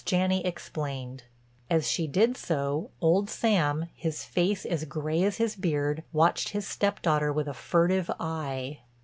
Janney 0.03 0.43
explained. 0.43 1.25
As 1.69 1.87
she 1.87 2.07
did 2.07 2.35
so 2.35 2.89
old 3.01 3.29
Sam, 3.29 3.87
his 3.93 4.23
face 4.23 4.65
as 4.65 4.85
gray 4.85 5.21
as 5.21 5.37
his 5.37 5.55
beard, 5.55 6.03
watched 6.11 6.49
his 6.49 6.67
stepdaughter 6.67 7.31
with 7.31 7.47
a 7.47 7.53
furtive 7.53 8.09
eye. 8.19 8.79